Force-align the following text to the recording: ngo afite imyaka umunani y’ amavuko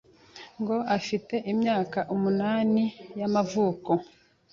ngo 0.61 0.75
afite 0.97 1.35
imyaka 1.51 1.99
umunani 2.15 2.83
y’ 3.19 3.21
amavuko 3.27 3.91